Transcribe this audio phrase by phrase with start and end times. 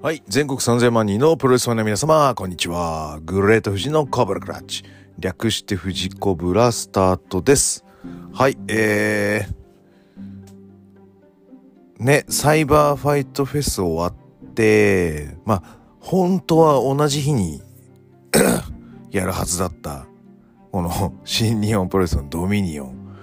[0.00, 0.22] はい。
[0.28, 3.18] 全国3000万人のプロレスファンの皆様、こんにちは。
[3.24, 4.84] グレート富士のコブラクラッチ。
[5.18, 7.84] 略して富士コブラスタートです。
[8.32, 8.56] はい。
[8.68, 17.60] えー、ね、サイバーファイトフェス終わって、まあ、本当は同じ日に
[19.10, 20.06] やるはずだった、
[20.70, 23.16] この新日本プロレスのドミニオン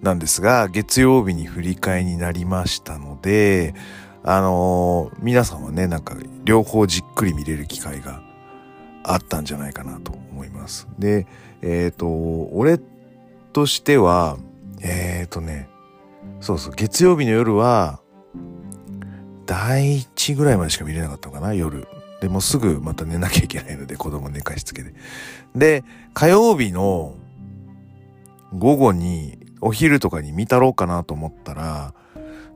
[0.00, 3.74] なんですが、月曜日に振り替えになりましたので、
[4.22, 8.22] あのー皆さんはね、なんか両方じっくり見れる機会が
[9.02, 10.88] あったんじゃないかなと思います。
[10.98, 11.26] で、
[11.62, 12.06] えっ、と、
[12.52, 12.78] 俺
[13.52, 14.38] としては、
[14.82, 15.68] えっ、とね、
[16.40, 18.00] そうそう、月曜日の夜は、
[19.46, 21.86] 第一ぐらいまでしか見れなかったのかな、夜。
[22.20, 24.94] でもすぐまた寝なきゃいけないので、子供寝かしつけて。
[25.54, 27.14] で、火曜日の
[28.52, 31.94] 午後に、お昼とかに見たろうかなと思ったら、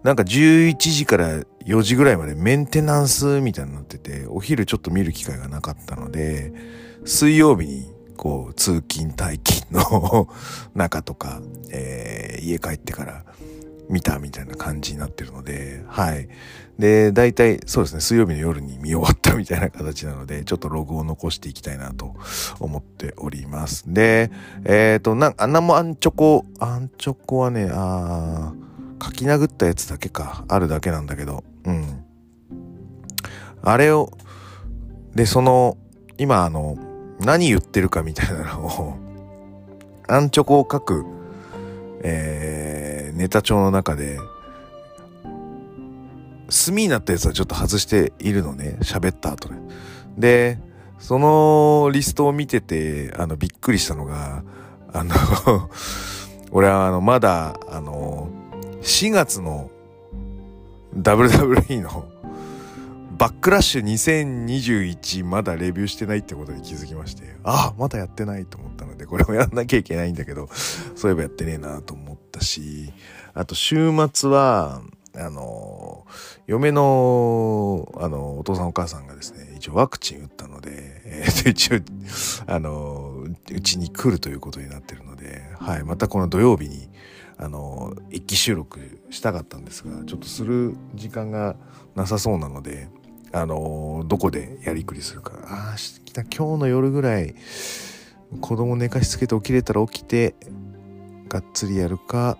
[0.05, 6.53] なんか11時から4時ぐらいまでメンテナンスみたいになってて、お昼ちょっと見る機会がなかったので、
[7.07, 10.29] 水曜日にこう通勤退勤の
[10.75, 11.41] 中とか、
[11.73, 13.25] えー家帰ってから
[13.89, 16.29] 見たみたいな感じになってるので、はい。
[16.79, 22.15] で、大体そうですね、水曜日の夜に見終わったみたいな形なので、ちょっとログを残していきたいなと
[22.61, 23.85] 思っております。
[23.87, 24.31] で、
[24.65, 28.64] えっ、と、なん、あんなもアンチョコ、アンチョコはね、あー、
[29.05, 32.05] 書き殴ったやつだけか、あるだけなんだけど、うん。
[33.63, 34.11] あれを、
[35.15, 35.77] で、その、
[36.17, 36.79] 今あの、
[37.21, 38.97] 何言ってるかみたいなのを、
[40.09, 41.05] アンチョコを書く、
[42.03, 44.19] えー、ネタ帳の中で、
[46.49, 49.55] 墨になったやつはちょっと外しているのね、喋った後で。
[50.17, 50.59] で、
[50.99, 54.43] そのリストを見てて、あの、びっくりしたのが、
[54.93, 55.15] あの、
[56.53, 58.29] 俺はあの、まだ、あの、
[58.85, 59.71] 4月の
[60.95, 62.07] WWE の
[63.17, 72.93] バックラッシュ2021まだレビューしてないってことに気づきまして、ああ、まだやってないと思ったので、これもやんなきゃいけないんだけど、そういえばやってねえなと思ったし、
[73.33, 74.83] あと週末は、
[75.17, 76.05] あの、
[76.47, 81.81] 嫁の、あの、お父さんお母さんがですね、一応ワクチン打ったので、えー一応、
[82.47, 86.91] あの、うちに来るということになってるので、はい、またこの土曜日に、
[87.45, 91.57] あの、一気収録したかったんですが、ちょっとする時間が
[91.95, 92.89] なさそうなので、
[93.33, 95.33] あの、どこでやりくりするか。
[95.47, 97.35] ああ、し今日の夜ぐらい、
[98.41, 100.35] 子供寝かしつけて起きれたら起きて、
[101.29, 102.39] がっつりやるか、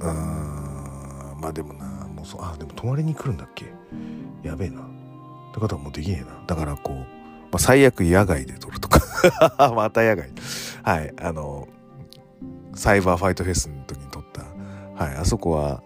[0.00, 3.72] うーん、まあでもな、もうそう、あ、でも泊まりに来るんだっけ
[4.42, 4.82] やべえな。
[4.82, 4.84] っ
[5.54, 6.44] てことはもうできねえな。
[6.46, 7.04] だからこう、ま
[7.54, 9.00] あ、最悪野外で撮るとか。
[9.74, 10.30] また野外。
[10.82, 11.68] はい、あの、
[12.74, 14.01] サイバーファイトフェスの時、
[14.94, 15.82] はい、あそこは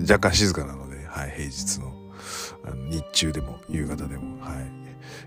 [0.00, 1.92] 若干静かなので、はい、平日の
[2.64, 4.80] あの日中でも夕方でも、はい、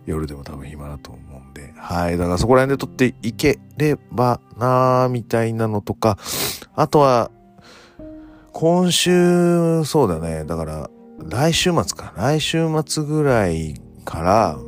[0.05, 6.17] 夜でも多分暇だと思うんで、はい、だからそこら辺で撮っていければなーみたいなのとか、
[6.75, 7.31] あとは、
[8.51, 10.89] 今週、そうだね、だから
[11.19, 14.59] 来週末か、来週末ぐらいから、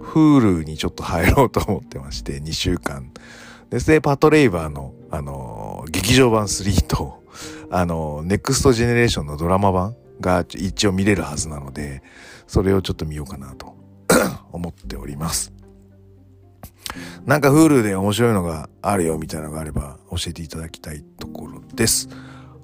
[0.00, 3.12] Hulu にちょっと入ろうと思ってまして、2週間。
[3.70, 7.22] ですね、パトレイバーの、あの劇場版3と、
[7.70, 12.02] あのネクストジェネレーションのドラマ版が一応見れるはずなので、
[12.46, 13.76] それをちょっと見ようかなと
[14.52, 15.52] 思っております。
[17.26, 22.08] なんか Hulu で面白いのがあるよみたいなのがあれば教えていただきたいところです。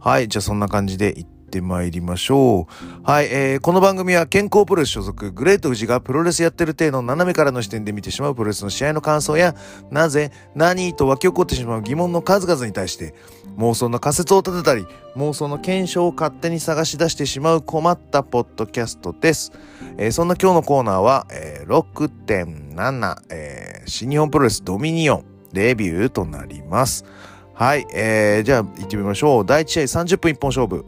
[0.00, 3.02] はい、じゃあそんな感じで行ってまいりましょう。
[3.04, 9.54] はい、えー、この番組は健康プロレス所属グレート富士がプロレスやってる体の斜めからの視点で見てしまうプロレスの試合の感想や、
[9.90, 13.14] なぜ、何と湧き起こってしまう疑問の数々に対して、
[13.56, 14.84] 妄想の仮説を立てたり、
[15.16, 19.52] 妄想の検証を勝手に探し出してしまう困ったポッドキャストです。
[19.96, 27.04] えーそんな今日のコーナーは、えー6.7、えー新日本プロレスドミニオンレビューとなります。
[27.52, 29.46] はい、えー、じゃあ行ってみましょう。
[29.46, 30.84] 第1試合30分一本勝負。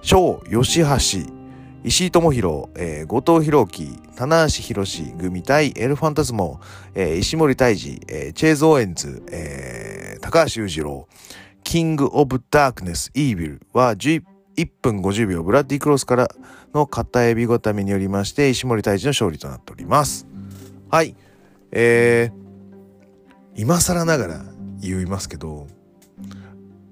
[0.00, 1.32] 翔、吉橋、
[1.84, 6.60] 石井智弘、えー後藤洋央紀、棚橋弘至組対エルファンタズモ、
[6.94, 11.08] えー石森太二、えーチェーズ・オーエンズ、えー高橋裕二郎、
[11.64, 14.22] キング・オブ・ダークネス・ EVIL は11
[14.82, 16.28] 分50秒ブラッディ・クロスから
[16.74, 20.26] の片エビ固めによりまして石森太二の勝利となっております。
[20.90, 21.14] はい。
[21.70, 24.44] えー、今更ながら
[24.80, 25.66] 言いますけど、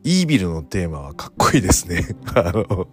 [0.06, 2.06] イービルのテーマはかっこいいですね。
[2.32, 2.86] あの、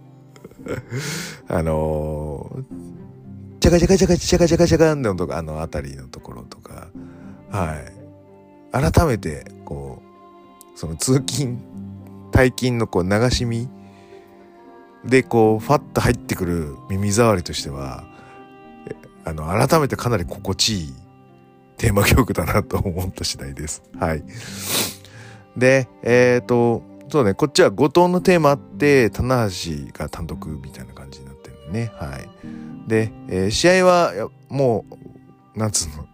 [1.46, 6.88] あのー、チャカチャカチャカチャカチャカチャカのとか、あのあたりのところとか、
[7.50, 8.92] はい。
[8.92, 10.02] 改めて、こ
[10.74, 11.58] う、その通勤、
[12.32, 13.68] 退勤のこう流し見
[15.04, 18.02] で、こう、ファッと入ってくる耳障りとしては、
[19.24, 20.94] あの、改めてかなり心地いい
[21.76, 23.84] テーマ曲だなと思った次第です。
[24.00, 24.24] はい。
[25.56, 31.92] で、えっ、ー、と、そうね、こっちは後藤のテーマあって、棚橋が単独みたいな感じになってるんでね。
[31.94, 32.88] はい。
[32.88, 34.84] で、えー、試合は、も
[35.54, 36.06] う、なんつうの、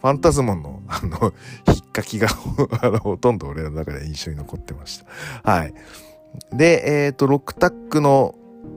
[0.00, 1.32] ファンタズモンの、 あの、
[1.66, 2.28] 引っかきが
[2.82, 4.98] あの、ほとんど俺の中で印象に残ってまし
[5.42, 5.50] た。
[5.50, 5.74] はい。
[6.52, 8.34] で、えっ、ー、と、ロックタックの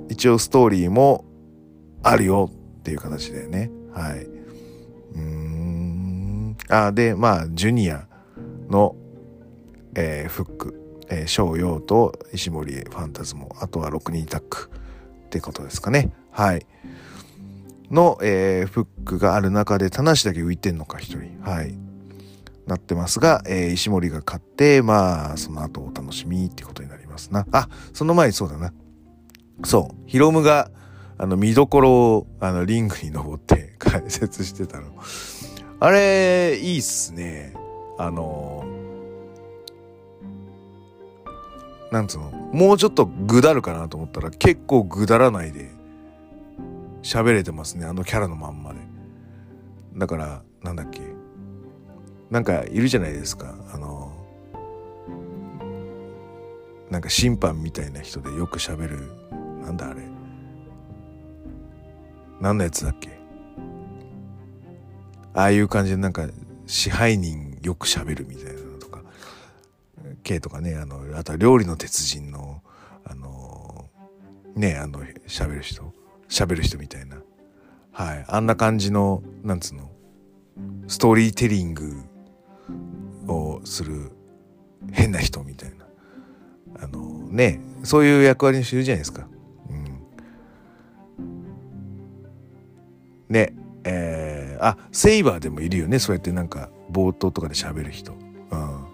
[0.10, 1.26] 一応ストーリーも
[2.04, 3.72] あるよっていう形でね。
[3.94, 4.28] はい。
[5.16, 6.58] うん。
[6.70, 8.08] あ、で、まあ、ジュニア
[8.70, 8.96] の、
[9.96, 10.81] えー、フック、
[11.12, 14.72] えー、翔陽と石森ファンタズモ、あとは6人タック
[15.26, 16.12] ってことですかね。
[16.32, 16.66] はい。
[17.92, 21.42] の、えー、フックがある中で、田無だけ浮いてんのか、一人。
[21.42, 21.78] はい。
[22.66, 27.46] なってますが、えー、石森が勝って、まあ、その後お楽しみってことになりますな。
[27.52, 28.74] あ、その前にそうだな。
[29.66, 29.96] そう。
[30.08, 30.72] ヒロムが、
[31.18, 34.88] あの、見どころを、あの、リングに登って解説してたの。
[35.82, 37.54] あれ、いいっすね。
[37.98, 38.64] あの、
[41.92, 45.70] なんつうの、もうちょっとぐだるかなと思ったら結構ぐだらないで、
[47.04, 48.80] 喋れてますねあのキャラのまんまで。
[49.96, 51.02] だからなんだっけ？
[52.30, 53.56] なんかいるじゃないですか。
[53.74, 54.10] あの
[56.90, 59.12] なんか審判みたいな人でよく喋る
[59.62, 60.02] なんだあれ？
[62.40, 63.10] 何のやつだっけ？
[65.34, 66.28] ああいう感じでなんか
[66.68, 68.61] 支配人よく喋るみたいな。
[70.24, 72.62] 系とかねあのあとは料理の鉄人の
[73.04, 73.90] あの
[74.56, 75.94] ねあの喋る人
[76.32, 77.18] 喋る人みたいな。
[77.92, 78.26] はい。
[78.28, 79.92] あんな感じの、なんつうの、
[80.88, 82.04] ストーリーテリング
[83.28, 84.12] をする
[84.94, 85.86] 変な人みたいな。
[86.82, 89.28] あのね、そういう役割にしてるじゃないですか。
[89.70, 90.02] うん。
[93.28, 93.54] ね、
[93.84, 96.00] えー、あ、セイバーでもいるよね。
[96.00, 98.14] そうやってなんか冒頭とかで喋る人。
[98.52, 98.91] うん。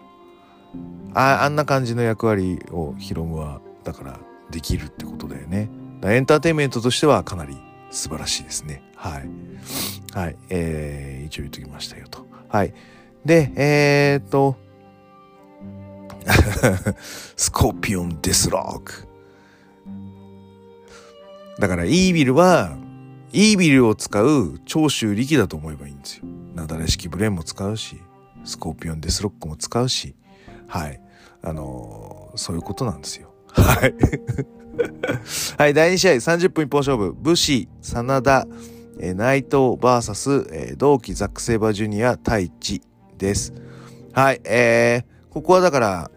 [1.18, 4.20] ああんな感じの役割をヒロムはだから
[4.52, 5.68] できるってことだよね。
[6.04, 7.58] エンターテインメントとしてはかなり
[7.90, 8.84] 素晴らしいですね。
[8.96, 9.30] はい。
[10.14, 10.36] はい。
[10.50, 12.28] えー、一応言っときましたよと。
[12.50, 12.74] はい。
[13.26, 14.58] で、えー、っと、
[17.36, 19.08] スコーピオンデスロック。
[21.60, 22.78] だから、イービルは、
[23.34, 26.26] イービルを使う長州力だと思えばいいんですよ。
[26.54, 28.00] なだれ式ブレーンも使うし、
[28.44, 30.16] スコーピオンデスロックも使うし、
[30.68, 31.02] はい。
[31.48, 33.34] あの、そういうことなんですよ。
[33.48, 33.96] はい。
[35.58, 37.14] はい、第2試合30分一本勝負。
[37.14, 38.46] 武士、真田、
[39.00, 42.82] えー、内藤 VS、えー、同期ザック・セイバージュニア、太一
[43.18, 43.54] です。
[44.12, 46.12] はい、えー、ここはだから、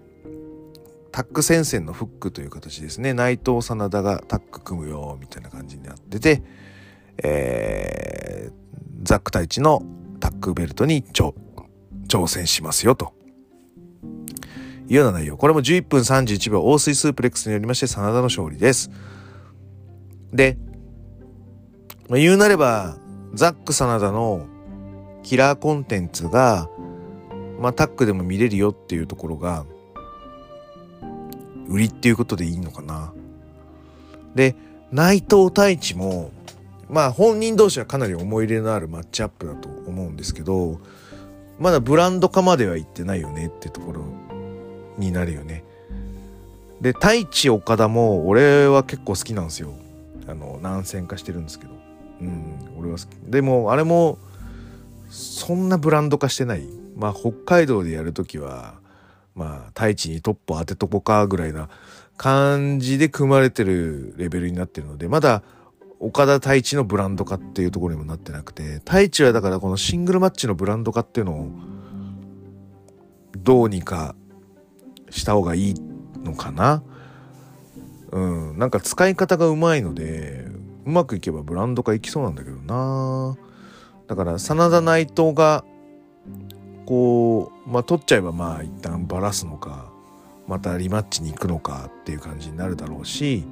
[1.12, 3.14] タック戦線のフックという形ですね。
[3.14, 6.42] 内藤、真田がタック組むよ、みたいな感じになってて、
[7.22, 8.52] えー、
[9.04, 9.82] ザック太一の
[10.18, 11.32] タックベルトに挑
[12.26, 13.19] 戦しますよ、と。
[14.90, 15.36] いうような内容。
[15.36, 18.90] これも11分31秒、大水スープレックスによりまして、真田の勝利です。
[20.32, 20.58] で、
[22.08, 22.96] まあ、言うなれば、
[23.32, 24.46] ザック・真田の
[25.22, 26.68] キラーコンテンツが、
[27.60, 29.64] まあ、タックでも見れるよっていうところが、
[31.68, 33.12] 売りっていうことでいいのかな。
[34.34, 34.56] で、
[34.90, 36.32] 内藤太一も、
[36.88, 40.80] まあ本人同士はかなり思い入れのあるマッチアップだと思うんですけど、
[41.60, 44.04] まだブランド化までは行ってないよねってところ
[45.00, 45.64] になるよね。
[46.80, 49.74] で太一岡田も俺は結構好きなんですよ。
[50.28, 51.72] あの何戦かしてるんですけど。
[52.20, 53.08] うん俺は好き。
[53.30, 54.18] でもあれも
[55.10, 56.62] そんなブランド化してない。
[56.96, 58.74] まあ北海道でやる時は
[59.34, 61.68] まあ太一にトップ当てとこかぐらいな
[62.16, 65.42] 感じで組まれてるレベルになってるのでまだ
[66.00, 71.50] 岡田太一のブランド化っていうところにもなってなくて太一はだからこのシングルマッチのブランド化っていうのを
[73.38, 74.14] どうにか
[75.10, 75.74] した方がいい
[76.24, 76.82] のかな？
[78.12, 78.20] う
[78.54, 78.58] ん。
[78.58, 80.46] なんか使い方がうまいので
[80.86, 83.36] うまくいけばブランド化いきそうなんだけどな。
[84.06, 85.64] だから真田内藤が
[86.86, 89.92] こうまあ取っちゃえばまあ一旦バラすのか
[90.48, 93.44] またリマッチに行くのかっていう感じになるだろうし、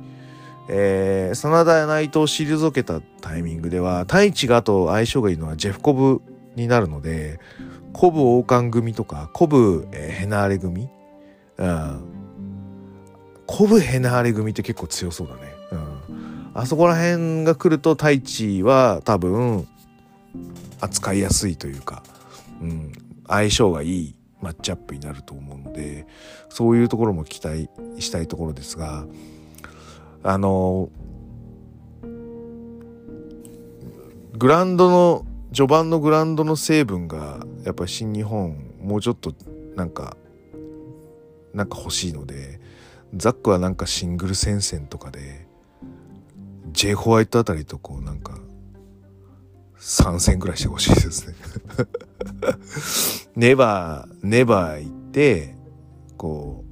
[0.68, 6.20] えー、真田内藤を退けたタイミングでは太一がと相性がいいのはジェフコブ
[6.56, 7.38] になるので
[7.92, 10.88] コブ王冠組とかコブ、えー、ヘナーレ組
[11.58, 12.00] うん。
[13.46, 15.40] コブヘナーレ組って結構強そうだね。
[15.72, 16.50] うん。
[16.54, 19.66] あそこら辺が来ると太一は多分
[20.80, 22.02] 扱いやすいというか、
[22.60, 22.92] うん、
[23.26, 26.06] 相性がいいマッチアップになると思うので、
[26.48, 29.06] そういうところも期待したいところですが、
[30.22, 30.90] あの、
[34.36, 39.34] グランドの序盤のグランドの成分がやっぱり新日本もうちょっと
[39.74, 40.16] なんか
[41.54, 42.60] なんか欲しいので
[43.14, 45.46] ザックはなんかシングル戦線とかで
[46.72, 48.38] J ホワイトあたりとこうなんか
[49.78, 51.34] 3戦ぐらいしてほしいですね。
[53.36, 55.54] ネバーネバー行って
[56.16, 56.64] こ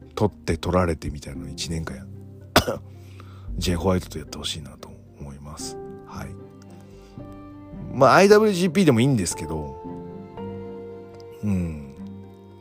[0.00, 2.06] う取って取られてみたいなの1年間や
[3.58, 4.90] J ホワイトとやってほしいなと
[5.20, 5.76] 思います。
[6.06, 6.34] はい。
[7.92, 9.80] まあ IWGP でもいいんですけど
[11.44, 11.85] うん。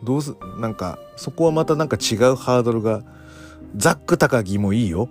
[0.05, 3.01] どうすなんかそこはまたなんか違うハードルが
[3.75, 5.09] ザック高木もいいよ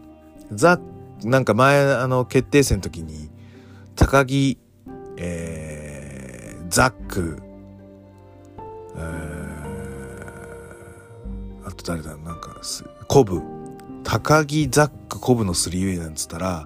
[0.53, 0.81] ザ
[1.25, 3.29] なんか前あの決定戦の時に
[3.97, 4.59] 高木
[5.17, 7.39] えー、ザック、
[8.97, 12.61] えー、あと誰だなんか
[13.07, 13.41] コブ
[14.03, 16.65] 高木ザックコブの 3way なんつったら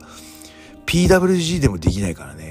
[0.86, 2.47] PWG でもできないからね。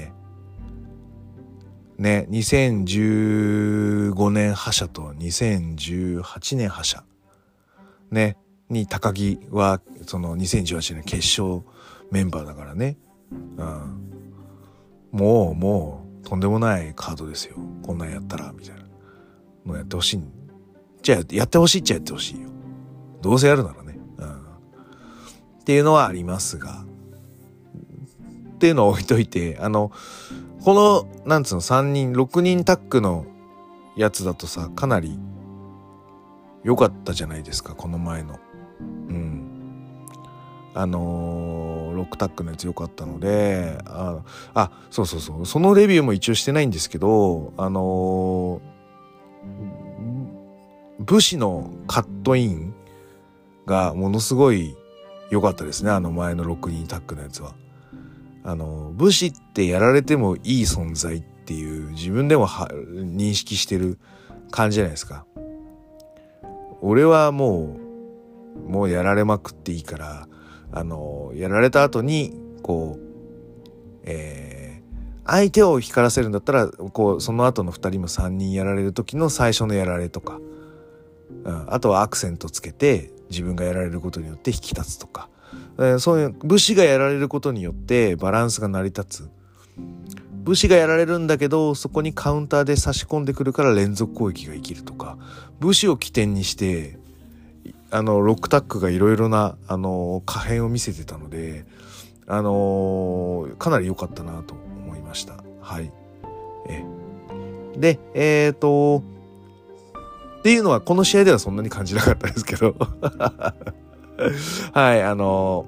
[1.98, 7.04] ね2015年覇者と2018年覇者。
[8.10, 8.36] ね
[8.70, 11.62] に高木はその2018年決勝
[12.10, 12.96] メンバーだからね、
[13.30, 14.10] うん、
[15.10, 17.56] もうもうとんでもないカードですよ。
[17.82, 18.82] こんなんやったらみたいな
[19.66, 20.22] のやってほしい
[21.02, 22.48] じゃあやってほしいっちゃやってほしいよ。
[23.22, 26.84] どうせやるならね、うん、っていうのはありますが。
[28.54, 29.92] っていうのを置いといてあの
[30.68, 33.24] このなんつうの3人6人タッグの
[33.96, 35.18] やつだとさかなり
[36.62, 38.38] 良かったじゃないですかこの前の。
[38.78, 40.04] うん。
[40.74, 44.22] あのー、ロックタックのやつ良かったのであ
[44.52, 45.46] あそうそうそう。
[45.46, 52.74] そのレビューも一応してないんですけどあのー、武士のカットイン
[53.64, 54.76] がものすごい
[55.30, 57.54] 良かったですねあの前の6人タッグのやつは。
[58.48, 63.98] あの武士ってやられてもいい存在っていう自分でも認識してる
[64.50, 65.26] 感じじゃないですか。
[66.80, 67.76] 俺はも
[68.66, 70.28] うもうやられまくっていいから
[70.72, 73.00] あのやられた後にこう、
[74.04, 80.40] えー、相手を光らせるんだったらこうその後の2人も3人やられる時の最初のやられとか、
[81.44, 85.28] うん、あとはアクセントつけて自分がやられることによって引き立つとか、
[85.78, 89.30] え、そういう武士がやられることによってバランスが成り立つ。
[90.44, 95.18] 武士がやられるんだけどそこにカウンターで差し込んでくるから連続攻撃が生きるとか
[95.60, 96.98] 武士を起点にして
[97.90, 101.66] あのロックタックがいろいろなあの可変を見せてたので
[102.26, 105.34] あのかなり良かったなと思いました。
[105.60, 105.92] はい。
[106.66, 106.82] え
[107.76, 109.02] で、えっ、と、
[110.40, 112.74] っていうのはこの試合ではそんなに感じなかったですけど
[114.72, 115.66] はい、あの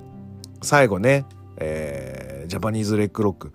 [0.62, 1.24] 最後ね、
[1.56, 3.52] えー、ジャパニーズレッグロック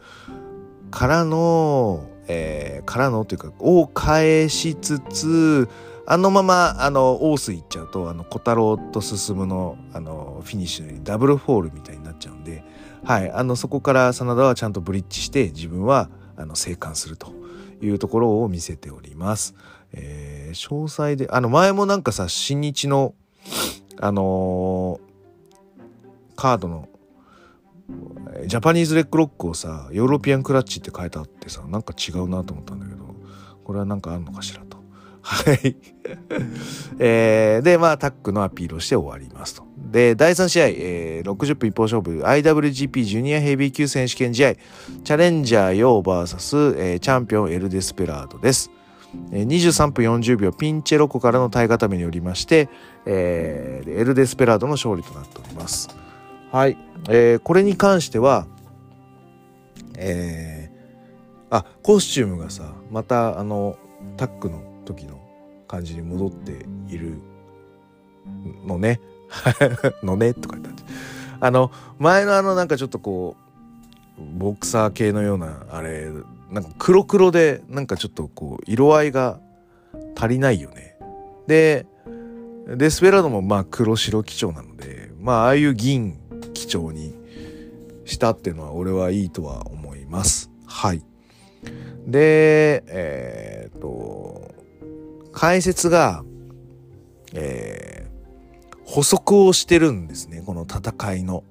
[0.89, 5.67] からの、えー、からのというか、を返しつつ、
[6.07, 12.63] あのままあの大須行っちゃうとあの小太郎と進むのあのフィニッシュにダブルフォールみたいになっちゃうんで、
[13.03, 17.33] はい、あのそこから真田はちゃんとブリッジして自分はあの生還すると
[17.81, 19.55] いうところを見せております。
[19.93, 23.15] えー、詳細であの前もなんかさ新日の
[23.99, 26.89] あのー、カードの
[28.47, 33.15] ジャパニーズレッグロックをさヨーロピアンクラッチって書いてあってさなんか違うなと思ったんだけど
[33.63, 34.85] これはなんかあんのかしらと。
[35.25, 35.75] はい。
[36.99, 39.63] えー、で、まあ、タックのアピールをして終わりますと。
[39.91, 48.69] で、第3試合、えー、60分一方勝負、IWGP ジュニアヘビー級選手権試合、チャレンジャーヨー VS、えー、チャンピオンエル・デスペラードです。
[49.31, 52.69] 23分40秒、ピンチェロコからの体固めによりまして、
[53.05, 55.89] えー、エル・デスペラードの勝利となっております。
[56.51, 56.77] はい。
[57.09, 58.47] えー、これに関しては、
[59.97, 63.77] えー、あ、コスチュームがさ、また、あの、
[64.17, 65.19] タックの時の
[65.67, 67.19] 感じに戻っている
[68.65, 68.99] のね
[70.03, 70.83] のねとか言った
[71.39, 73.35] あの前のあのなんかちょっとこ
[74.17, 76.09] うボクサー系のようなあれ
[76.51, 79.39] なんか黒黒でなんかちょっとこう色合いが
[80.15, 80.97] 足りないよね。
[81.47, 81.85] で
[82.67, 86.19] デスペラードもまあ黒白基調なのでまあああいう銀
[86.53, 87.15] 基調に
[88.05, 90.49] したっていうのは俺はいいとは思います。
[90.65, 91.03] はい。
[92.07, 94.53] でえー、っと
[95.31, 96.23] 解説が、
[97.33, 101.43] えー、補足をしてるんですね、この戦いの。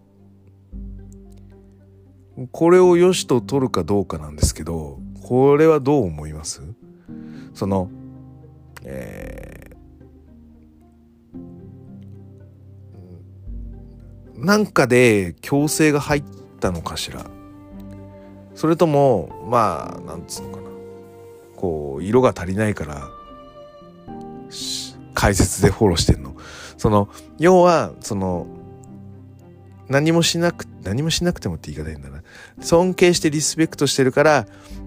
[2.51, 6.63] これを良しと取るかどうかなんですけど、これはどう思います？
[7.55, 7.91] その、
[8.83, 16.25] えー、なんかで強制が入っ
[16.61, 17.25] たのかしら。
[18.55, 20.69] それともまあなんつうのかな。
[21.57, 23.09] こう色が足りないから
[25.15, 26.37] 解説でフォローしてんの。
[26.77, 28.47] その要はその
[29.95, 32.25] 何もしなく何もしなくてもって言い方変だな。
[32.61, 34.47] 尊敬してリスペクトしてるから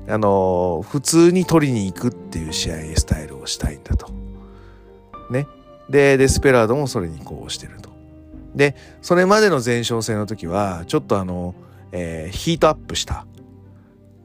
[0.10, 4.12] あの普通に取りに行くっていう試合スタイルをしたいんだと。
[5.30, 5.48] ね。
[5.90, 7.90] でデスペラードもそれにこうしてると。
[8.54, 11.56] でそれまでの前哨戦の時はちょっとあの、
[11.94, 13.26] えー、ヒートアップした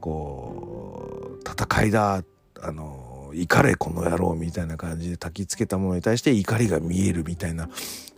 [0.01, 2.25] こう戦いだ
[2.61, 7.69] あの怒れこの野郎みたいな感じで焚きつけたものに対して怒りが見えるみたいな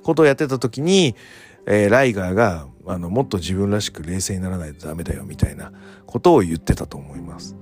[0.02, 1.16] ことをやってた時に
[1.68, 5.72] えー、ライガーがあのもっと自分らしく冷静にならないとダメだよみたいな
[6.06, 7.56] ことを言ってたと思います。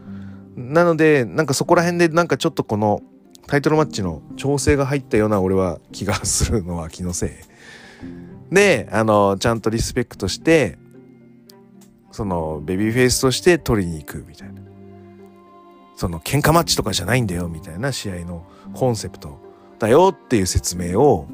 [0.55, 3.01] なのでなんかそこら辺でなんかちょっとこの
[3.47, 7.29] タイトルマッチの調整が入ったような俺は気がするのは気のせい。
[8.53, 10.77] であのちゃんとリスペクトして
[12.11, 14.61] そのベビーフェイスとして取りに行くみたいな。
[15.95, 19.39] その喧嘩マッチとかじゃないんだよみたいな試合のコンセプト
[19.79, 21.27] だよっていう説明を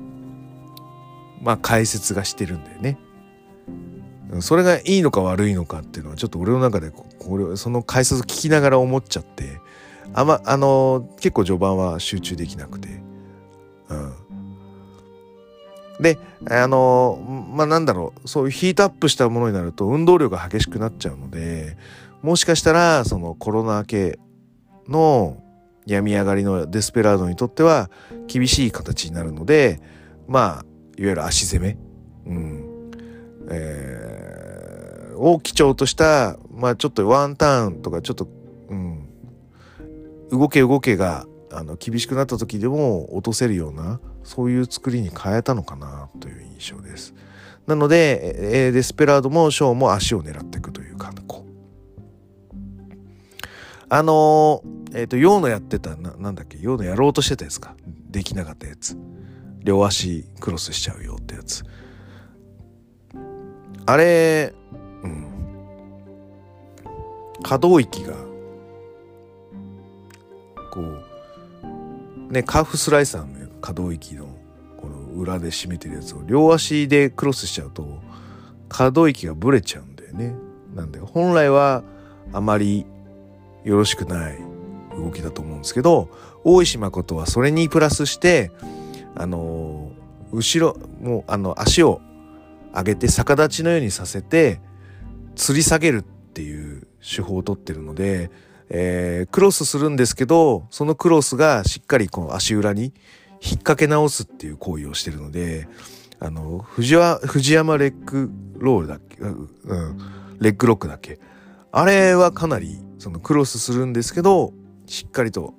[1.41, 2.97] まあ解説がしてるんだよね。
[4.41, 9.59] それがいいのか悪いのかっていうのはちょっと俺の中でこれその解説を聞きながら思っちゃって
[10.13, 12.89] あまあの結構序盤は集中できなくて。
[13.89, 14.13] うん、
[15.99, 21.75] であのまあなんだろうそういうヒートアップしたものになると運動量が激しくなっちゃうので
[22.21, 24.19] もしかしたらそのコロナ明け
[24.87, 25.41] の
[25.87, 27.89] 病み上がりのデスペラードにとっては
[28.27, 29.81] 厳しい形になるので
[30.27, 30.65] まあ
[30.99, 31.77] いわゆる足攻め、
[32.25, 32.91] うん
[33.49, 38.27] えー、を基調とした、まあ、ちょっとワンターンとかちょっと、
[38.67, 39.07] うん、
[40.29, 47.15] 動け動けがあの厳しくなった時でも落とせるようなそういう作りに変えたのかなという印象です。
[47.65, 51.45] なので、えー、デスペラードもショーも足を狙っていくという格好。
[53.87, 57.75] あのー、えっ、ー、と、ヨーのやってたな、なんだっけ、ヨーのやろうとしてたやつか。
[58.09, 58.97] できなかったやつ。
[59.63, 61.63] 両足クロスしちゃうよってやつ。
[63.85, 64.53] あれ
[65.03, 65.27] うん。
[67.43, 68.13] 可動域が
[70.71, 74.27] こうねカーフスライサーの可動域の
[74.77, 77.99] この裏で締めてるやつを両足でクロスしちゃうと
[78.69, 80.35] 可動域がブレちゃうんだよね。
[80.73, 81.83] なんで本来は
[82.31, 82.85] あまり
[83.63, 84.37] よろしくない
[84.95, 86.09] 動きだと思うんですけど
[86.43, 88.51] 大石誠はそれにプラスして
[89.19, 89.91] あの
[90.31, 92.01] 後ろもうあの足を
[92.73, 94.61] 上げて逆立ちのようにさせて
[95.35, 98.31] 吊り下げるっていう手法をとってるので、
[98.69, 102.93] えー、クロスするんですけどそのクロスがしっかりこう足裏に引っ
[103.57, 105.67] 掛け直すっていう行為をしてるので
[106.19, 109.47] あの藤藤山レッグロールだっけ、うん、
[110.39, 111.19] レッグロックだっけ？
[111.71, 114.53] あれはかなりそのクロスするんですけど
[114.85, 115.53] しっかりと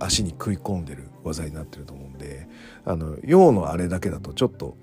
[0.00, 2.48] 足に食い込んでる技になってると思うんで
[2.84, 4.76] あの陽のあれだけだとちょっと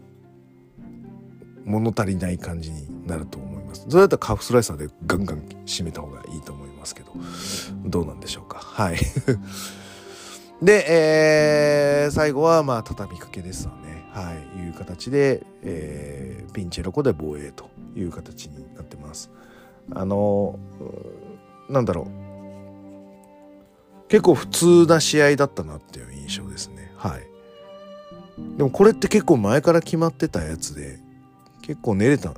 [1.64, 3.86] 物足りない感じになると思います。
[3.90, 7.12] それだったらカフスライサーでガンガン締めた方がいいと思いますけど
[7.86, 8.60] どうなんでしょうか？
[8.60, 8.98] はい。
[10.62, 14.06] で、えー、最後はまあ畳みかけですわね。
[14.12, 14.60] はい。
[14.60, 19.32] いう形で、えー、ピンチェロコで防衛という形になってます。
[19.94, 20.60] あの
[21.70, 22.08] なんだろう。
[24.08, 26.92] 結構普通な試合だったなっていう印象ですね。
[26.98, 27.22] はい。
[28.58, 31.00] でもこれって結構前から決まってたやつで
[31.62, 32.34] 結構練れた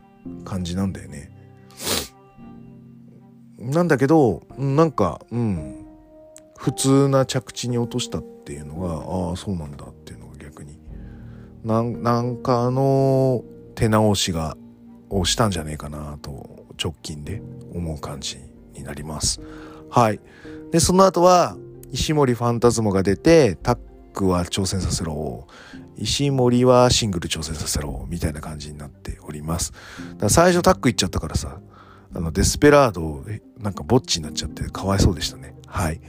[0.46, 1.32] 感じなんだよね。
[3.60, 5.84] なんだけどなんかうん。
[6.58, 10.80] 普通な着地に落としたっていうのがああそうなんだっていうのが逆に。
[11.64, 13.44] なんかあの
[13.76, 14.58] 手直しが
[15.10, 17.42] をしたんじゃねえかなと直近で
[17.74, 18.38] 思う感じ
[18.74, 19.40] になります。
[19.90, 20.20] はい。
[20.72, 21.56] でその後は
[21.92, 23.78] 石森ファンタズモが出てタッ
[24.14, 25.48] クは挑戦させろ。
[25.98, 29.74] 石森はシングル挑戦させろみたいな感じになっております。
[30.30, 31.60] 最初タック行っちゃったからさ
[32.14, 33.24] あのデスペラード
[33.58, 35.56] なんかぼっちになっちゃってかわいそうでしたね。
[35.66, 36.02] はい。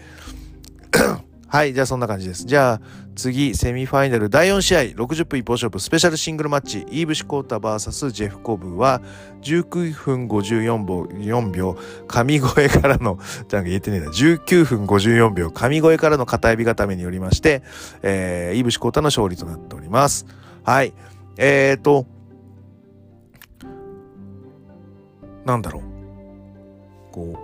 [1.48, 2.44] はい、じゃあそんな感じです。
[2.44, 2.80] じゃあ
[3.16, 9.00] 次、セミファイナル第4試合、60分一方勝負、スペシャルシングルマッチ、イーブシコータ VS ジェフ・コブは、
[9.40, 17.62] 19分54秒、4秒、神声からの、じゃあ言えてねえな、19分54秒、神声からの片指固めによりまして、
[18.02, 20.26] えー、イーブシコータの勝利となっております。
[20.64, 20.92] はい。
[21.38, 22.06] えーと、
[25.46, 25.82] なんだろう。
[27.10, 27.38] こ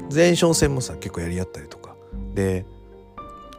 [0.00, 1.94] う、前哨戦もさ、結構やり合ったりとか。
[2.34, 2.64] で、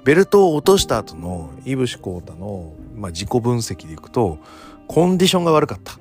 [0.04, 4.40] ベルトを落とした後のイブシコータの、まあ、自己分析でいくと
[4.88, 6.00] コンディションが悪かった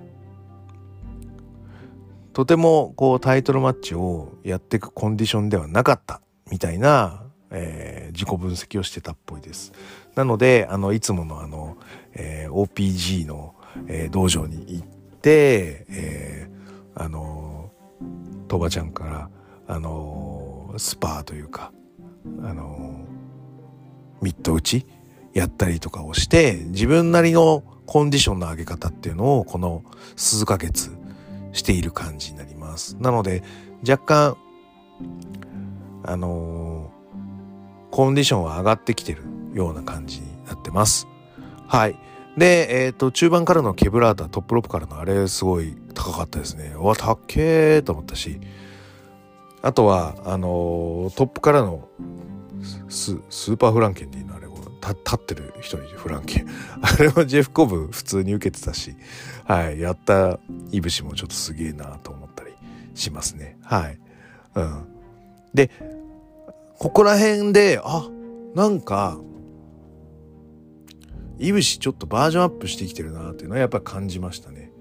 [2.32, 9.72] とてもこうタイトルマッチをやっていくコンディションではなかったみたいな、えー、自己分析をしてたっぽいです。
[10.14, 11.76] なので、あの、いつものあの、
[12.14, 13.54] えー、OPG の、
[13.86, 14.86] えー、道場に行っ
[15.20, 17.70] て、えー、あの、
[18.48, 19.30] トバちゃんから、
[19.66, 21.72] あの、スパーというか、
[22.42, 22.89] あの、
[24.22, 24.86] ミッド打ち
[25.32, 29.82] やったりとかをして、自分なりのコンディションの上げ方っていうのを、この
[30.16, 30.96] 数ヶ月
[31.52, 32.96] している感じになります。
[33.00, 33.42] なので、
[33.88, 34.36] 若干、
[36.04, 39.22] あのー、コンディションは上がってきてる
[39.54, 41.06] ような感じになってます。
[41.66, 41.96] はい。
[42.36, 46.72] で、えっ、ー、と、中盤からのケブラータ、トップロップからのあれ、すごい高かったですね。
[46.76, 48.40] うわ、たっけーと思ったし、
[49.62, 51.88] あとは、あのー、トップからの
[52.88, 54.46] ススーパーフランケンでいいのあれ、
[54.88, 56.46] 立ってる人にフランケン。
[56.80, 58.94] あれもジェフコブ普通に受けてたし、
[59.44, 60.40] はい、やった
[60.72, 62.52] いぶしもちょっとすげえなと思ったり
[62.94, 63.58] しますね。
[63.62, 63.98] はい。
[64.54, 64.84] うん。
[65.54, 65.70] で、
[66.78, 68.08] ここら辺で、あ、
[68.54, 69.18] なんか、
[71.38, 74.72] いぶしちょっとバージョンアップしてきてるなっていうのはやっぱ感じましたね。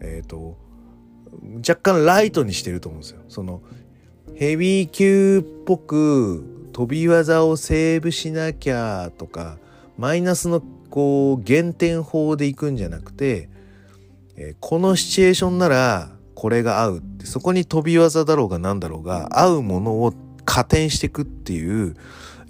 [0.00, 0.56] えっ、ー、と、
[1.56, 3.20] 若干ライトにしてると思うんですよ。
[3.28, 3.62] その、
[4.34, 9.56] ヘビー級っぽく飛び技をセーブしなきゃとか、
[9.96, 10.60] マイナスの
[10.90, 13.48] こう減点法でいくんじゃなくて、
[14.36, 20.12] えー、このシチュエーションならこれが合うってそこに飛び技だろうが何だろうが合うものを
[20.44, 21.96] 加点していくっていう、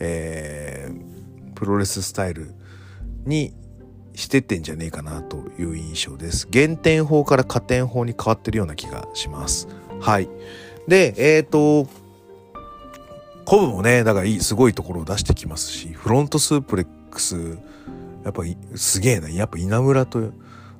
[0.00, 2.52] えー、プロレススタイル
[3.26, 3.54] に
[4.16, 6.48] してってんじゃねえかなという印象です。
[6.50, 9.68] 減点法から加点法に変わってるような気がします。
[10.00, 10.28] はい。
[10.88, 12.05] で、えっ、ー、と、
[13.46, 17.58] コブもね、だからいい、すごいところを出してきますし、フロントスープレックス、
[18.24, 18.42] やっぱ
[18.74, 19.30] すげえな。
[19.30, 20.32] やっぱ稲村と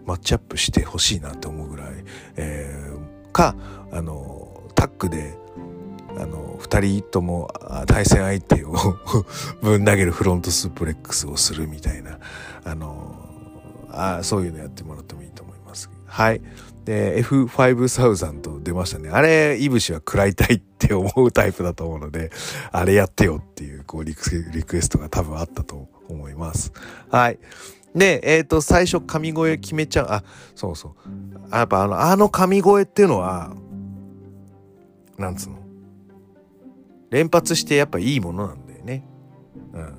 [0.04, 1.88] マッチアップしてほしいなって思うぐらい、
[2.34, 3.54] えー、か、
[3.92, 5.38] あの、タッグで、
[6.18, 7.48] あの、二人とも
[7.86, 8.74] 対戦相手を
[9.62, 12.18] ぶん投げるフロントスープレックスをするみたいな、
[12.64, 13.14] あの、
[13.90, 15.88] あそういうのやってもらってもいいと思います。
[16.04, 16.40] はい。
[16.86, 19.10] で、F5000 出ましたね。
[19.10, 22.30] あれ、いぶしは食らいたいって思うタイプだと思うので、
[22.70, 26.72] あれやってよっていう、こうリク、リクエストが多分あったと思います。
[27.10, 27.40] はい。
[27.92, 30.06] で、えっ、ー、と、最初神声決めちゃう。
[30.10, 30.94] あ、そうそ
[31.50, 31.50] う。
[31.50, 33.52] やっぱあの、あの神声っていうのは、
[35.18, 35.58] なんつうの？
[37.10, 39.04] 連発してやっぱいいものなんだよね。
[39.72, 39.98] うん。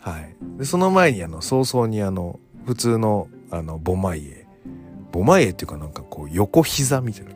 [0.00, 0.36] はい。
[0.56, 4.39] で、その前にあの、早々にあの、普通の、あの、ボマイエ。
[5.12, 7.32] ボマエっていうかなんかこう、横膝みたいな。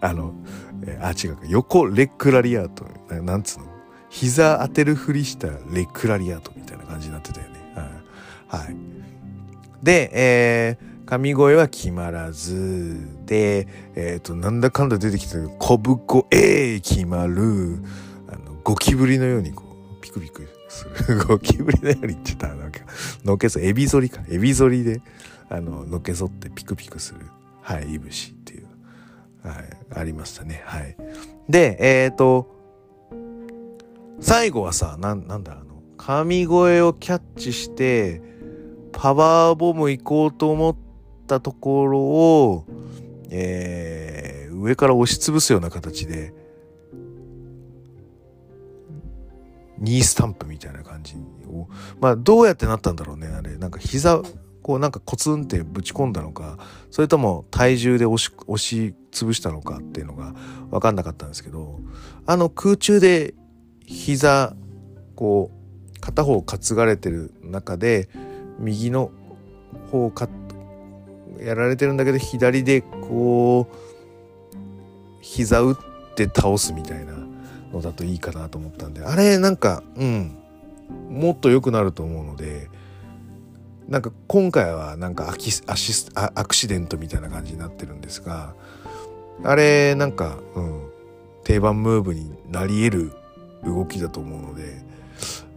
[0.00, 0.34] あの、
[1.00, 1.42] あ、違うか。
[1.48, 2.86] 横レックラリアート。
[3.22, 3.66] なんつうの
[4.10, 7.58] 膝当てるふりしたレックラリアートみたいな感じになってたよね。
[8.48, 8.76] はい。
[9.82, 17.82] で、えー、神声は決まらず、で、えっ、ー、と、なんだかんだ出てきた小ぶこ、えー、決まる、
[18.28, 19.64] あの、ゴキブリのようにこ
[19.98, 21.24] う、ピクピクする。
[21.28, 22.48] ゴキブリのように言ってた。
[22.48, 22.80] なんか、
[23.24, 24.22] のけそ、エビ反りか。
[24.30, 25.02] エビ反りで、
[25.50, 27.20] あの、のけそってピクピクする。
[27.62, 28.66] はい、いぶしっていう。
[29.42, 29.54] はい、
[29.94, 30.62] ありましたね。
[30.64, 30.96] はい。
[31.48, 32.54] で、えっ、ー、と、
[34.20, 38.20] 最後はさ、な、なんだ、あの、神声をキャッチして、
[38.92, 40.76] パワーボム行こうと思っ
[41.26, 42.64] たところを、
[43.30, 46.34] えー、上から押しつぶすような形で、
[49.78, 51.14] ニースタンプみたいな感じ
[51.48, 51.68] を、
[52.00, 53.56] まあどうやってなったんだろうね、あれ。
[53.56, 54.22] なんか膝、
[54.68, 56.58] こうなんかコツンってぶち込んだのか、
[56.90, 60.34] それとも体重で押し、押し潰したのかっていうのが
[60.70, 61.80] わかんなかったんですけど、
[62.26, 63.32] あの空中で
[63.86, 64.54] 膝、
[65.16, 65.50] こ
[65.96, 68.10] う、片方担がれてる中で、
[68.58, 69.10] 右の
[69.90, 70.28] 方をカッ
[71.38, 74.56] トやられてるんだけど左でこう
[75.22, 75.76] 膝打っ
[76.14, 77.14] て倒すみたいな
[77.72, 80.36] のだといいかなと思ったんであれなんかうん
[81.08, 82.68] もっと良くなると思うので
[83.88, 88.54] なんか今回はなんかアキアシスアクシデントみたいな感じになってるんですが
[89.42, 90.90] あれなんか、うん、
[91.44, 93.12] 定番ムーブになり得る
[93.64, 94.86] 動きだと思うので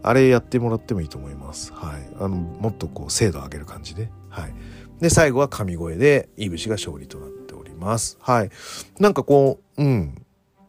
[0.02, 1.72] あれやってもらってもいいと思います。
[1.72, 2.02] はい。
[2.18, 4.10] あの、もっとこう、精度を上げる感じで。
[4.30, 4.54] はい。
[5.00, 8.18] で、最後は神声で、いぶしが勝利となっております。
[8.20, 8.50] はい。
[8.98, 10.26] なんかこう、うん。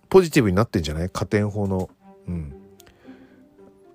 [0.09, 1.09] ポジティブになってんじゃない？
[1.09, 1.89] 加点法の、
[2.27, 2.53] うん。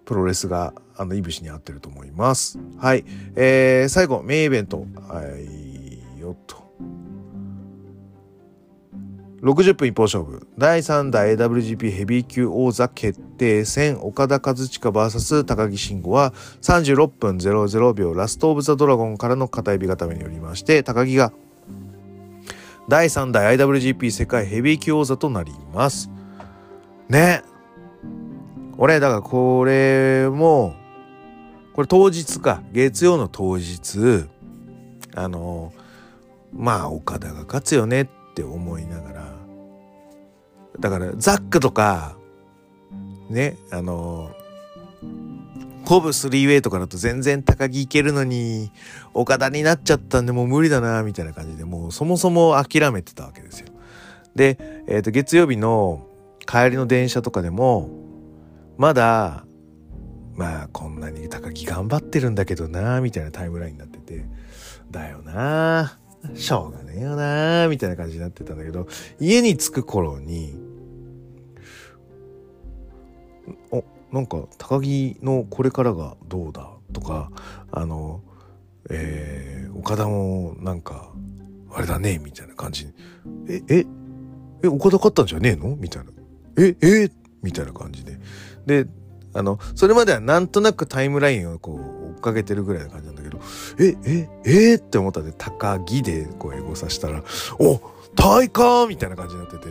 [0.05, 2.59] プロレスが、あの、いぶしに合ってると思います。
[2.79, 3.05] はい。
[3.37, 4.85] えー、最後、メインイベント。
[5.09, 5.23] は
[6.17, 6.69] い、よっと。
[9.41, 21.33] 60分一方勝負第3代 AWGP ヘビー級王座決定戦岡田和親 VS 高木慎吾は36分00秒ラストオブザドラゴンからの片指固めによりまして高木が
[22.89, 26.11] 第3代 IWGP 世界ヘビー級王座となります。
[27.11, 27.43] ね。
[28.79, 30.75] 俺、だからこれも、
[31.79, 34.25] これ当日か、月曜の当日、
[35.15, 35.73] あの、
[36.53, 39.33] まあ、岡田が勝つよねって思いながら、
[40.81, 42.17] だから、ザックとか、
[43.31, 44.33] ね、あの、
[45.85, 48.73] コブスリーウェイとかだと全然高木いけるのに、
[49.15, 53.69] 岡田になっちゃったんでもう無理だな、みたいな感じで、もうそもそも諦めてたわけですよ。
[54.35, 56.09] で、えっ、ー、と、月曜日の
[56.45, 57.89] 帰りの電車とかでも、
[58.79, 59.45] まだ、
[60.39, 64.25] まあ、こんなに高木頑張ってるんだけどな、みたいなタイムラインになってて、
[64.89, 65.99] だよな、
[66.37, 68.87] しょうがねえよな、みたいな感じになってたんだけど、
[69.19, 70.55] 家に着く頃に、
[73.73, 77.33] お、なんか高木のこれからがどうだとか、
[77.73, 78.23] あの、
[78.91, 81.13] えー、岡田もなんか、
[81.73, 82.87] あれだね、みたいな感じ。
[83.49, 83.87] え、え、
[84.63, 85.75] え、岡田勝ったんじゃねえの？
[85.75, 86.13] みたいな。
[86.59, 87.11] え、え？
[87.43, 88.21] みたいな感じで。
[88.67, 88.87] で、
[89.35, 93.41] あの、それまではなんとなくタイムラインをこう追っかけてるぐらいな感じなんだけど、
[93.79, 97.23] え、え、えー、って思ったんで、高木でこう英語させたら、
[97.59, 97.81] お
[98.15, 99.69] 大かみたいな感じになってて、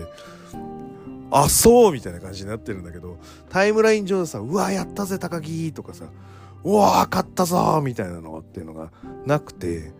[1.31, 3.17] あ、そうみたいな感じになってるんだけど、
[3.49, 6.05] タイムライン上でさ、うわ、やったぜ、高木とかさ、
[6.63, 8.91] うわ、勝ったぞみたいなのっていうのが
[9.25, 9.91] なくて、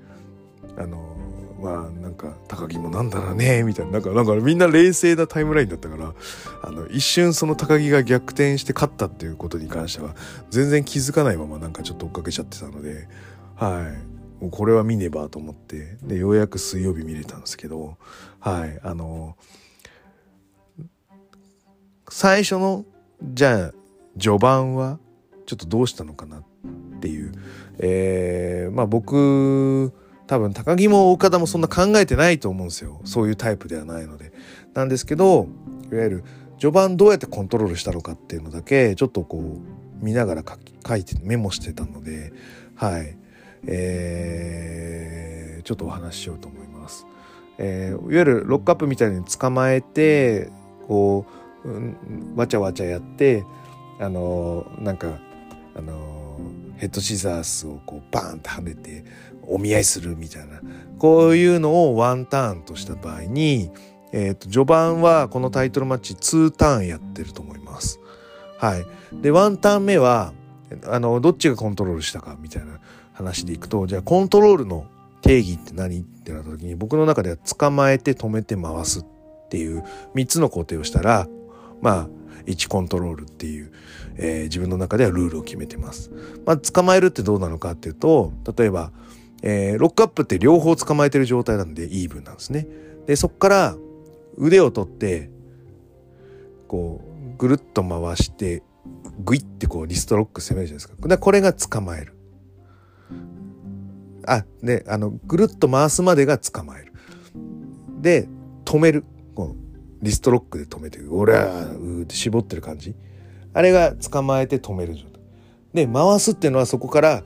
[0.77, 1.15] あの、
[1.59, 6.13] まあなんか高木もなんだろうねみたいななんかなんかみんな冷静なタイムラインだったから
[6.61, 10.15] あの一瞬その高木が逆転して勝ったっていうことに関しては
[10.49, 13.07] 全然気づかないままなんかちょっと追っかけちゃってたので
[13.55, 13.91] は
[14.39, 14.43] い。
[14.43, 15.97] もうこれは見ねばと思って。
[16.03, 17.97] でようやく水曜日見れたんですけど
[18.39, 18.79] はい。
[18.83, 19.35] あの
[22.09, 22.85] 最初の
[23.23, 23.73] じゃあ
[24.19, 24.99] 序盤は
[25.45, 26.43] ちょっとどうしたのかなっ
[26.99, 27.31] ていう。
[27.79, 29.91] えー、まあ僕
[30.27, 33.01] 多分高木も岡田もそんな考えてないと思うんですよ。
[33.05, 34.31] そういうタイプではないので。
[34.73, 35.47] なんですけど
[35.91, 36.23] いわゆる
[36.59, 40.43] 序盤どうやってコントロールしたのかっていうのだけちょっとこう見ながら
[40.87, 42.33] 書いてメモしてたので
[42.75, 43.17] はい。
[43.65, 47.07] えー、ちょっとお話ししようと思います。
[47.57, 50.51] えー、いわゆるロックアップみたいに捕まえて
[50.87, 51.25] こ
[51.65, 53.43] う、うん、わちゃわちゃやって
[53.99, 55.19] あのー、なんか
[55.75, 59.03] あのー、ヘッドシザースをこうバーンってはめて
[59.47, 60.61] お見合いするみたいな
[60.99, 63.71] こういうのをワンターンとした場合に、
[64.11, 67.99] えー、と序盤はこのタイトルマッチ2ターンやってると思います。
[68.57, 68.85] はい、
[69.21, 70.33] でワンターン目は
[70.85, 72.79] あのどっちがコントロールしたかみたいな
[73.13, 74.85] 話でいくとじゃあコントロールの
[75.21, 79.05] 定義って何ってなった時に僕の中では捕まえて止めて回すっ
[79.49, 79.83] ていう
[80.15, 81.27] 3つの工程をしたら
[81.81, 82.09] まあ
[82.45, 83.71] 1コントロールっていう、
[84.15, 86.11] えー、自分の中ではルールを決めてます。
[86.45, 88.91] まあ、捕まえるってどうなのかっていうと例えば
[89.43, 92.67] えー、ロックアップって両方捕まえてる状態なんでイーブンなんですね。
[93.05, 93.75] でそっから
[94.37, 95.29] 腕を取って
[96.67, 98.63] こうぐるっと回して
[99.23, 101.17] グイってこうリストロック攻めるじゃないですか。
[101.17, 102.13] これが捕まえる。
[104.25, 106.93] あであのぐるっと回すまでが捕まえる。
[108.01, 108.27] で
[108.65, 109.05] 止める。
[109.33, 112.95] こうリストロックで止めて「おらう」って絞ってる感じ。
[113.53, 115.21] あれが捕まえて止める状態。
[115.73, 117.23] で回すっていうのはそこから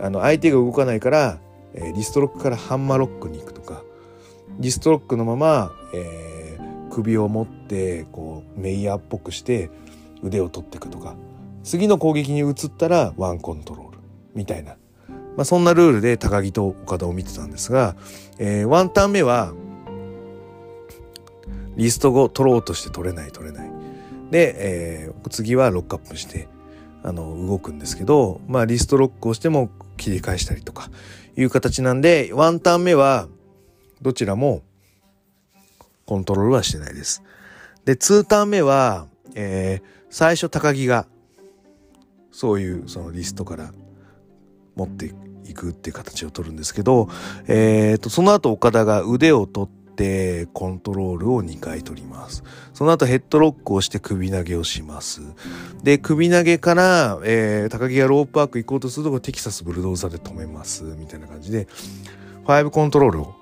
[0.00, 1.40] あの相手が動かないから
[1.74, 3.82] えリストロックからハンマーロックに行くとか
[4.58, 9.70] リストロックのまま、えー、首を持ってこうメイヤーっぽくして
[10.22, 11.16] 腕を取っていくとか
[11.64, 13.98] 次の攻撃に移ったらワンコントロール
[14.34, 14.76] みたいな、
[15.36, 17.96] まあ、そんなルールで高木と岡田を見てたんですが、
[18.38, 19.52] えー、ワンターン目は
[21.76, 23.72] リストを取ろうとして取れない取れない。
[24.30, 24.54] で、
[25.06, 26.48] えー、次はロックアップして
[27.02, 30.90] あの動くんですけど、まあ、リストロックをしても切り返したりとか
[31.36, 33.28] いう形なんで、ワンターン目は
[34.00, 34.62] どちらも
[36.04, 37.22] コントロールはしてないです。
[37.84, 41.06] で、ツーターン目は、えー、最初高木が
[42.30, 43.72] そういうそのリストから
[44.74, 45.14] 持って
[45.46, 47.08] いくっていう形を取るんですけど、
[47.46, 49.81] えーと、その後岡田が腕を取って
[50.52, 52.42] コントロールを2回取ります。
[52.74, 55.20] その後ヘッドロックをして首投げをします。
[55.82, 60.84] で、首投げから、えー、高木がロープワーク行こうとするとテキサスブルドーザーで止めます。
[60.84, 61.68] みたいな感じで、
[62.44, 63.34] 5コントロールを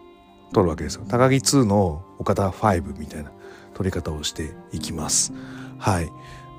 [0.53, 1.05] 取るわけですよ。
[1.09, 3.31] 高木2の岡田5みたいな
[3.75, 5.33] 取り方をしていきます。
[5.79, 6.11] はい。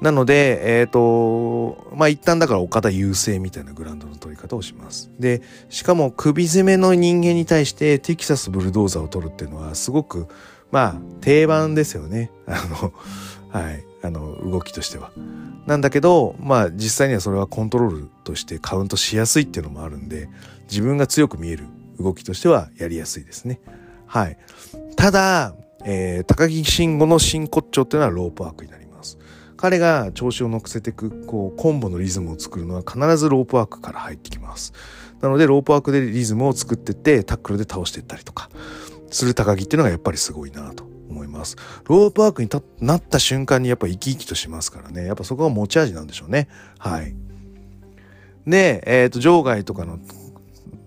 [0.01, 5.11] なので、えっ、ー、と、まあ、一旦だから岡田優勢みたいなグラウンドの取り方をします。
[5.19, 10.27] で、しかも首攻めの人間に対してテキサスブルドーザーを取るっていうのはすごく、
[10.71, 12.31] まあ、定番ですよね。
[12.47, 12.93] あの、
[13.49, 15.11] はい、あの、動きとしては。
[15.67, 20.29] なんだけど、まあ、実際にはそれはコントロールとしてカウントしやすいっていうのもあるんで、
[20.67, 21.65] 自分が強く見える
[21.99, 23.59] 動きとしてはやりやすいですね。
[24.07, 24.37] はい。
[24.95, 25.53] ただ、
[25.85, 28.80] えー、高木慎吾の真骨頂っていうのはロープワークになります。
[29.61, 34.73] 彼が調子を乗せていく、こう、コンボのリズムを作るのは必ずロープワークから入ってきます。
[35.21, 38.49] なので、ロープワークでリズムを作ってって、タックルで倒していったりとか、
[39.11, 41.57] する高木っていうのがやっぱりすごいなと思います。
[41.87, 45.05] ロープワークになった瞬間にやっぱ生き生きとしますからね。
[45.05, 46.47] やっぱそこが持ち味なんでしょうね。
[46.79, 47.13] はい。
[48.47, 49.99] で、えっ、ー、と、場外とかの、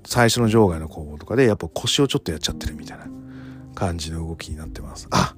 [0.04, 3.06] 最初の場外の攻防とかで、やっぱ腰をちょっとやっちゃってるみたいな
[3.76, 5.06] 感じの動きになってます。
[5.12, 5.36] あ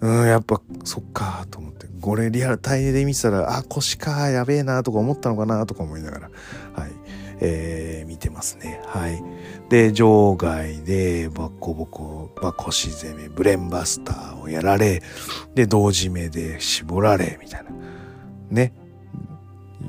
[0.00, 1.86] うん、やっぱ、そっか、と思って。
[2.00, 6.30] これリアルタイで見てたら、あ、腰か、やべえな、とか思ったのかな、とか思いながら、
[6.74, 6.92] はい。
[7.40, 8.80] えー、見てますね。
[8.86, 9.22] はい。
[9.68, 15.02] で、場外で、バッコボコ、まあ、腰攻め、ブレンバスターをやられ、
[15.54, 17.70] で、同時目で絞られ、みたいな。
[18.50, 18.72] ね。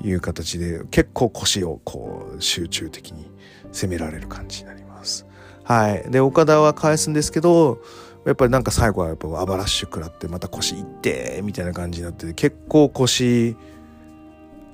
[0.04, 3.30] いう形で、結構腰をこう、集中的に
[3.72, 5.26] 攻められる感じになります。
[5.64, 6.10] はい。
[6.10, 7.82] で、岡田は返すんですけど、
[8.28, 13.56] やっぱりなんか最後はやっぱアバラッシュ食らってまた腰いってみたいな感じになって結構腰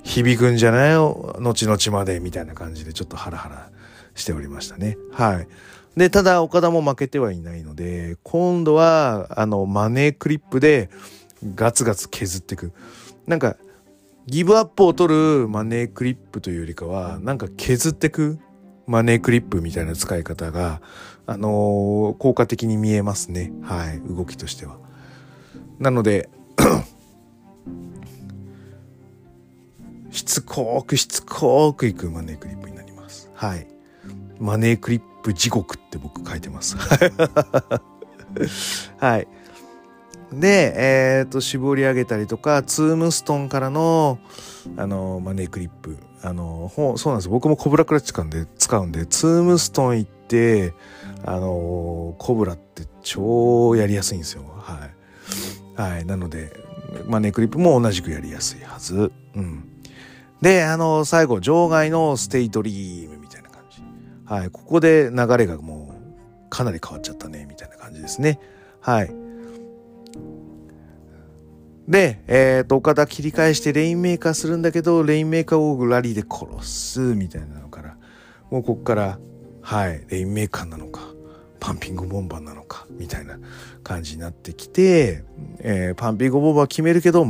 [0.01, 3.69] 響くんじゃないよ後々までみたいな感じでちょっとハラハラ
[4.15, 4.97] しておりましたね。
[5.11, 5.47] はい。
[5.95, 10.89] で、ただ岡田も負けてはいないので、今度はあのマネークリップで
[11.53, 12.71] ガツガツ削っていく。
[13.27, 13.55] なんか
[14.25, 18.39] ギブアップを取るマネークリップというよりかは、なんか削っていく
[18.87, 20.81] マネークリップみたいな使い方が、
[21.25, 23.53] あの、効果的に見えますね。
[23.61, 24.01] はい。
[24.01, 24.77] 動きとしては。
[25.79, 26.29] なので
[30.11, 33.29] しつこくしつこくいくマネークリップになります。
[33.33, 33.67] はい。
[34.39, 36.77] マネークリップ地獄って僕書いてます。
[38.97, 39.27] はい。
[40.31, 44.19] で、えっ、ー、と、絞り上げたりとか、ツームストンからの、
[44.77, 45.97] あの、マネークリップ。
[46.21, 47.29] あの、そうなんです。
[47.29, 50.73] 僕もコブラクラッチ使うんで、使うんで、ツームストン行って、
[51.25, 54.43] あの、コブラって超やりやすいんですよ。
[54.57, 54.89] は
[55.77, 55.81] い。
[55.81, 56.05] はい。
[56.05, 56.53] なので、
[57.05, 59.11] マネクリップも同じくやりやすいはず。
[59.35, 59.63] うん。
[60.41, 63.81] で、あの、最後、場外のステイドリームみたいな感じ。
[64.25, 64.49] はい。
[64.49, 65.95] ここで流れがも
[66.45, 68.39] う、かなり変わっちゃったね、みたいな感じですね。
[68.81, 69.23] はい。
[71.87, 77.97] で、えっ、ー、と、オカダ切り返してレインメーカーするんだけど、レインメーカーをラリアットで殺す、みたいなのから、
[78.51, 79.19] もうこっから、
[79.61, 81.12] はい、レインメーカーなのか、
[81.63, 83.39] パンピングボンバーなのか、みたいな
[83.85, 85.23] 感じになってきて、
[85.59, 87.25] えー、パンピングボンバー決めるけど、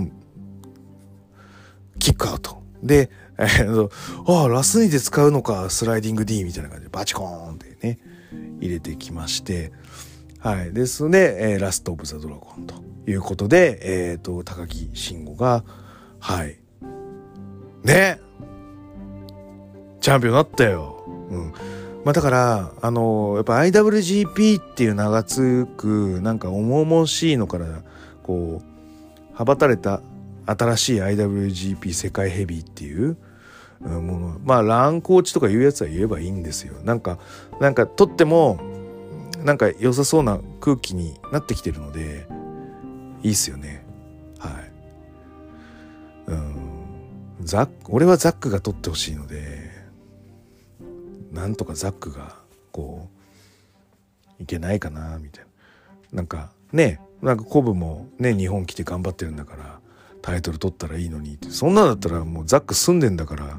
[2.00, 2.64] キックアウト。
[2.82, 3.90] で、えー、
[4.26, 8.00] ああ、ラスにで使うのか、スライディング D みたいな感じでバチコーンってね、
[8.60, 9.72] 入れてきまして、
[10.40, 10.74] はい。
[10.74, 12.74] ですので、えー、ラストオブザドラゴンと
[13.06, 15.64] いうことで、えっ、ー、と、高木慎吾が、
[16.20, 16.58] はい。
[17.84, 18.20] ね
[20.02, 21.04] チャンピオンになったよ。
[21.30, 21.54] うん。
[22.06, 27.66] まあだから、あの、やっぱ IWGP っていう名がつく、なんか重々しいのから、
[28.24, 28.74] こう、
[29.36, 30.02] 羽ばたれた
[30.46, 33.18] 新しい IWGP 世界ヘビーっていう
[33.82, 34.40] もの。
[34.44, 36.74] まあ乱コーチとかいうやつは言えばいいんですよ。
[36.84, 37.20] なんか
[37.60, 38.60] なんかとっても
[39.44, 42.28] なんか良さそうな空気になってきてるので
[43.24, 43.86] いいっすよね。
[44.40, 44.72] はい。
[46.28, 46.56] うん。
[47.42, 49.63] ザック俺はザックが取ってほしいので
[51.34, 52.36] なんとかザックが
[52.72, 53.10] こ
[54.40, 55.50] ういけないかなみたいな。
[56.14, 59.80] なんかねなんかコブもね日本来て頑張ってるんだから
[60.22, 61.50] タイトル取ったらいいのにって。
[61.50, 63.58] そんなんだったらもうザック住んでんだから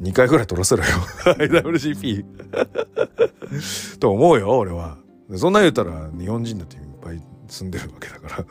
[0.00, 0.90] 2回ぐらい取らせろよ。
[1.24, 2.24] IWGP
[3.98, 4.96] と思うよ俺は。
[5.36, 8.44] そんな言ったら日本人だっていっぱい住んでるわけだから、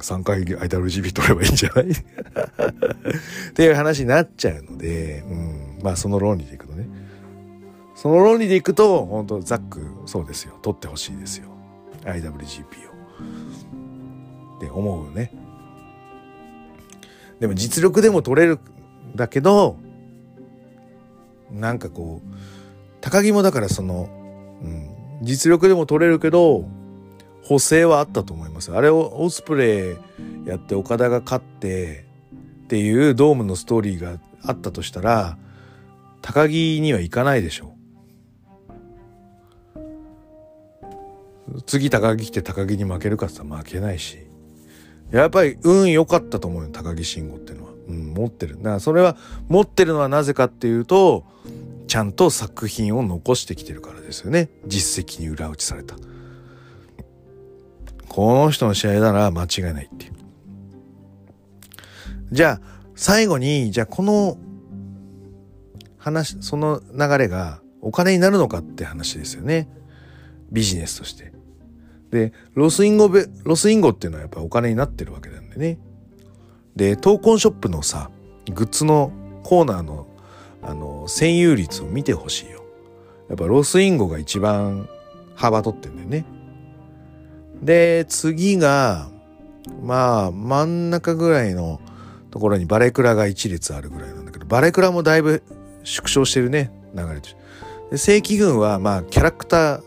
[0.00, 1.90] 3回 IWGP 取ればいいんじゃない？
[1.90, 6.88] っていう話になっちゃうので、うん、まあその論理でいくとね。
[8.02, 10.58] その論理でいくと本当ザックそうですよ。
[10.60, 11.46] 取ってほしいですよ。
[12.02, 14.56] IWGP を。
[14.56, 15.32] って思うね。
[17.38, 18.58] でも実力でも取れる
[19.14, 19.76] だけど
[21.52, 22.34] なんかこう
[23.00, 24.08] 高木もだからその、
[24.60, 26.64] うん、実力でも取れるけど
[27.44, 28.72] 補正はあったと思います。
[28.72, 32.04] あれをオスプレイやって岡田が勝って
[32.64, 35.38] っていうドームのストーリーがあったとしたら
[36.20, 37.81] 高木にはいかないでしょう。
[41.66, 44.18] 次高木来て高木に負けるかって言ったら負けないし。
[45.12, 48.56] やっぱり運良かったと思うよ高木慎吾っていうのは、うん、持ってる。
[48.56, 49.16] だからそれは
[49.48, 51.24] 持ってるのはなぜかっていうと
[51.86, 54.48] ちゃんと作品を残してきてるからですよね。
[54.66, 55.96] 実績に裏打ちされた。
[58.08, 60.12] この人の試合なら間違いないっていう。
[62.32, 62.60] じゃあ
[62.94, 64.38] 最後にじゃあこの
[65.98, 69.68] 話その流れがお金になるのかって話ですよね。
[70.52, 71.32] ビジネスとして。
[72.10, 75.78] でロスインゴベロスインゴっていうのはやっぱお金になってるわけなんでね。
[76.76, 78.10] で闘魂ショップのさ
[78.52, 80.06] グッズのコーナーの
[80.60, 82.62] あの占有率を見てほしいよ。
[83.28, 84.88] やっぱロスインゴが一番
[85.34, 86.24] 幅取ってんだよね。
[87.62, 89.08] で次が
[89.82, 91.80] まあ真ん中ぐらいの
[92.30, 95.42] ところにバレクラが一列あるぐらいなんだけどバレクラもだいぶ
[95.84, 97.28] 縮小してるね流れと
[97.90, 99.82] で正規軍はまあキャラクター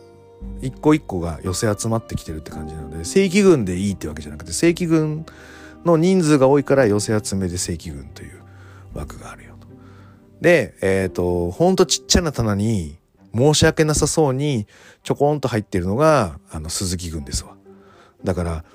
[0.61, 5.25] 一個一個が寄せ集まってきてるって感じなので正規軍でいいってわけじゃなくて正規軍
[5.85, 8.41] の人数が多いから寄せ集めで正規軍という
[8.93, 9.67] 枠があるよと。
[10.41, 12.97] で、えっ、ー、と、ほんとちっちゃな棚に
[13.35, 14.65] 申し訳なさそうに
[15.03, 17.55] ちょこんと入ってるのがあの鈴木軍ですわ。
[18.23, 18.65] だから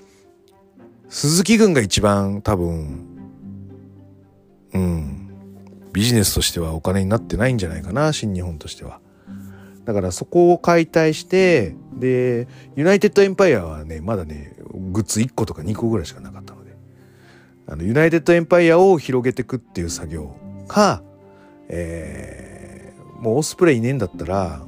[1.09, 3.07] 鈴木軍が一番多分
[4.75, 5.31] うん
[5.93, 9.01] ビジネスとしてはお金になってないんじゃないかな新日本としては。
[9.91, 16.77] だからそこを解体してでユナイテッドエンパイアはねまだねグッズ1個とか2個ぐらいしかなかったので。
[17.67, 20.37] あのユナイテッドエンパイアを広げていくっていう作業
[20.69, 21.03] か、
[21.69, 24.65] えー、もうオスプレイいねえんだったら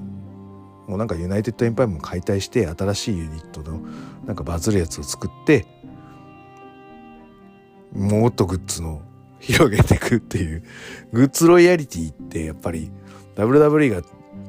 [0.88, 3.80] もうなんかユナイテッドエンパイアも解体して新しいユニットの
[4.26, 5.66] なんかバズるやつを作って
[7.92, 9.02] もっとグッズの
[9.38, 10.64] 広げていくっていう。
[11.12, 12.90] グッズロイヤリティってやっぱり
[13.36, 14.02] WWE が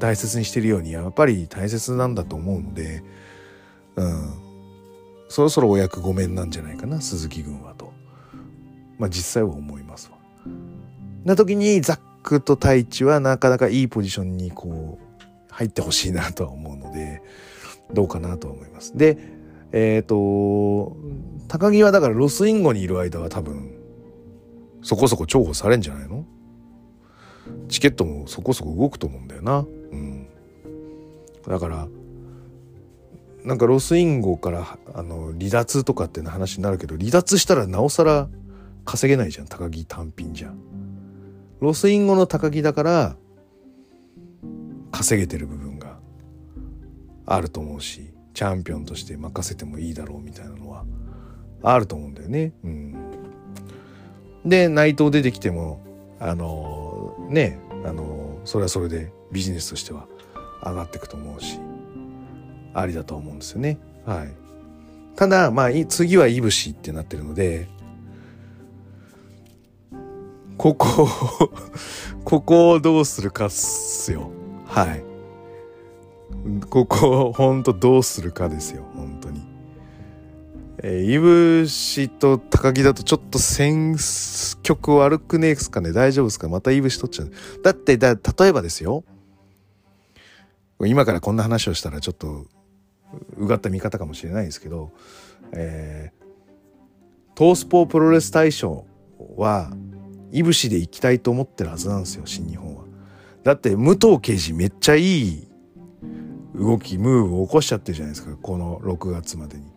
[0.03, 3.01] 大切にしてるようにやっぱり大切なんだと思うので、
[3.95, 4.33] うん、
[5.29, 7.93] そろそろお役御免なんじゃないかな鈴木軍はと、
[8.97, 10.17] まあ、実際は思いますわ。
[11.23, 17.21] な時にザックと太一はなかなかいいポジションにこう入ってほしいなとは思うので
[17.93, 18.97] どうかなとは思います。
[18.97, 19.17] で
[19.71, 20.97] えっ、ー、と
[21.47, 23.73] 高木はだからロスインゴにいる間は多分
[24.81, 26.25] そこそこ重宝されんじゃないの？
[27.69, 29.65] チケットもそこそこ動くと思うんだよな。
[31.47, 31.87] だから、
[33.43, 38.29] なんかロスインゴからあの離脱とかっていう話になるけど、離脱したらなおさら
[38.85, 40.57] 稼げないじゃん、高木単品じゃん。
[41.59, 43.15] ロスインゴの高木だから、
[44.91, 45.97] 稼げてる部分が
[47.25, 50.85] あると思うし、チャンピオンとして任せてもいいだろうみたいなのは
[51.61, 52.53] あると思うんだよね。
[52.63, 52.95] うん。
[54.45, 55.83] で、内藤出てきても、
[56.23, 60.07] あのねあのそれはそれでビジネスとしては
[60.63, 61.59] 上がっていくと思うし
[62.73, 63.77] ありだと思うんですよね。
[64.05, 64.33] はい、
[65.15, 67.67] ただまあ次はいぶしってなってるので
[70.57, 71.07] ここ
[72.23, 74.31] ここをどうするかっすよ。
[74.65, 75.03] はい。
[76.69, 78.83] ここをほんとどうするかですよ。
[78.95, 79.41] 本当に。
[80.85, 83.95] えー、いぶしと高木だとちょっと選
[84.63, 85.91] 曲悪くねえすかね？
[85.91, 86.49] 大丈夫ですか？
[86.49, 87.31] またいぶし取っちゃう。
[87.61, 89.03] だってだ、例えばですよ。
[90.81, 92.47] 今からこんな話をしたらちょっと
[93.37, 94.91] うがった見方かもしれないですけど、
[95.53, 96.23] えー、
[97.35, 98.85] トースポープロレス大賞
[99.37, 99.71] は
[100.31, 102.83] いぶしで行きたいと思ってるはずなんですよ新日本は。
[103.43, 105.47] だって武藤刑事めっちゃいい
[106.55, 109.71] 動きムーブを起こしちゃってるじゃないですかこの6月までに。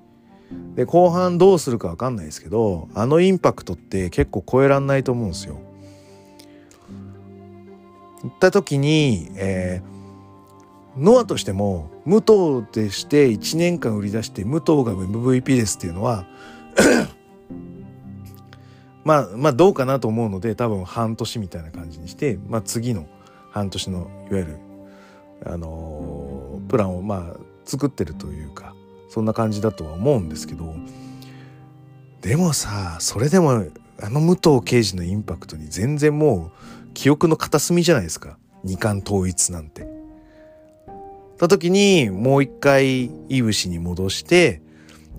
[0.77, 5.59] で後半どうするか分かんないですけどあのインパクトって結構超えらんないと思うんですよ。
[8.23, 9.96] 行った時に、えー、
[10.99, 16.27] ノアとしても武藤でして1年間売り出して武藤が MVP ですっていうのは
[19.05, 23.07] まあまあどうかなと思うので多分半年みたいな感じにして、まあ、次の
[23.51, 24.57] 半年のいわゆる、
[25.45, 28.75] あのー、プランをまあ作ってるというか
[29.09, 30.75] そんな感じだとは思うんですけど
[32.23, 33.65] でもさそれでも
[34.03, 36.51] あの武藤刑事のインパクトに全然も
[36.87, 39.96] う記憶の片隅じゃないですか二冠統一なんて。
[41.37, 44.63] た時にもう一回いぶしに戻して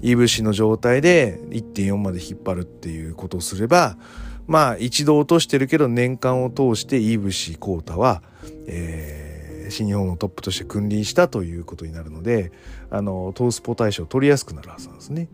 [0.01, 3.97] いぶしの状態で1.4まで引っ張るっていうことをすれば
[4.45, 8.21] まあ一度落としてるけど年間を通していぶし浩太は、
[8.67, 9.37] えー
[9.69, 12.51] 新日本のトップとして君臨したということになるので
[12.89, 15.29] あのトースポ大賞を取りやすくなるはずなんですね。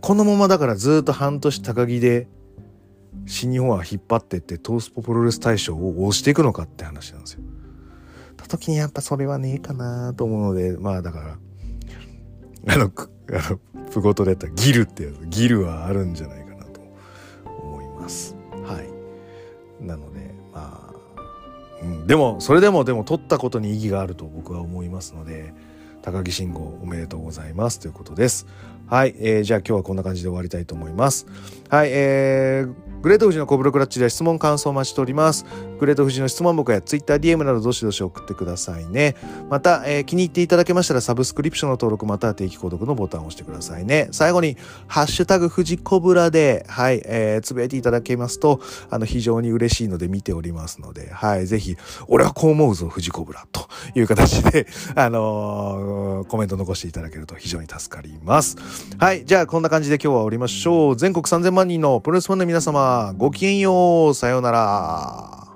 [0.00, 2.26] このままだからずっと半年高木で
[3.26, 7.40] 新日本は引っ張ってってトースポプロレス大賞を押していくのかって話なんですよ。
[8.44, 11.38] た時にやっぱそれはねえかなと思うのでまあだから
[12.74, 13.58] あのあの
[13.90, 16.80] プゴトでやったギルってやつギルはあるんじゃないかなと
[17.46, 18.36] 思います。
[18.64, 19.84] はい。
[19.84, 20.94] なのでまあ
[21.82, 25.52] うん、でもそれでもでも取ったことに意義があると僕は思いますので
[26.02, 28.46] 高木慎吾おめでとうございますということです。
[28.86, 31.26] はい、えー、じゃあ今日はこんな感じで終わりたいと思います。
[31.70, 32.74] はい、えー、
[33.04, 35.44] グレート富士のコブロクラッチで質問感想を待ちしております。
[35.78, 39.14] グレート富士の質問箱や Twitter、DM などどしどし送ってくださいね。
[39.50, 44.08] また、えー、気に入っていただけましたらサブスクリプションの登録または定期購読のボタンを押してくださいね。
[44.10, 51.76] 最後に、ハッシュタグ富士コブラで、はい、えー、つぶやいていただけますと、あの、非常に嬉しいので見ておりますので、はい、ぜひ、
[52.08, 58.56] 俺はこう思うぞ、富士コブラ、という形で、 あのー、コメント残していただけると非常に助かります。
[58.96, 60.96] はい、じゃあこんな感じで今日は終わりましょう。
[60.96, 64.14] 全国3000万人のプロレスファンの皆様、ごきげんよう。
[64.14, 65.53] さようなら。